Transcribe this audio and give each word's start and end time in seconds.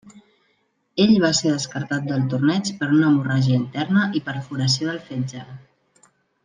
Ell 1.03 1.11
va 1.25 1.29
ser 1.39 1.51
descartat 1.55 2.07
del 2.13 2.25
torneig 2.33 2.73
per 2.81 2.89
una 2.97 3.11
hemorràgia 3.11 3.59
interna 3.61 4.09
i 4.21 4.23
perforació 4.31 4.93
del 4.93 5.01
fetge. 5.11 5.49